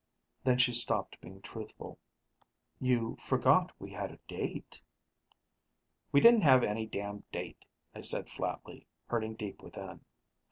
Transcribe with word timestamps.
Then 0.43 0.57
she 0.57 0.73
stopped 0.73 1.21
being 1.21 1.41
truthful: 1.43 1.99
"You 2.79 3.17
forget 3.19 3.69
we 3.77 3.91
had 3.91 4.09
a 4.11 4.17
date" 4.27 4.81
"We 6.11 6.19
didn't 6.21 6.41
have 6.41 6.63
any 6.63 6.87
damned 6.87 7.29
date," 7.31 7.63
I 7.93 8.01
said 8.01 8.27
flatly, 8.27 8.87
hurting 9.09 9.35
deep 9.35 9.61
within. 9.61 10.03